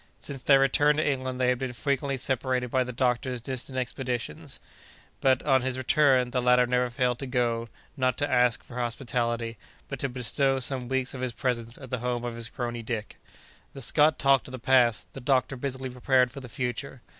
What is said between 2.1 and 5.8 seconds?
separated by the doctor's distant expeditions; but, on his